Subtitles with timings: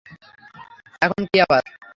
[1.01, 1.63] এখন কী আবার?